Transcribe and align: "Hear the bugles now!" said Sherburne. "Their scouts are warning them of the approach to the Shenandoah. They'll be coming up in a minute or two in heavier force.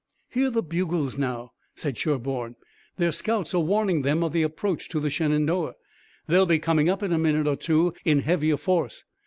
"Hear 0.29 0.49
the 0.49 0.63
bugles 0.63 1.15
now!" 1.15 1.51
said 1.75 1.95
Sherburne. 1.95 2.55
"Their 2.97 3.11
scouts 3.11 3.53
are 3.53 3.59
warning 3.59 4.01
them 4.01 4.23
of 4.23 4.33
the 4.33 4.41
approach 4.41 4.89
to 4.89 4.99
the 4.99 5.11
Shenandoah. 5.11 5.75
They'll 6.25 6.47
be 6.47 6.57
coming 6.57 6.89
up 6.89 7.03
in 7.03 7.11
a 7.13 7.19
minute 7.19 7.45
or 7.45 7.55
two 7.55 7.93
in 8.03 8.21
heavier 8.21 8.57
force. 8.57 9.03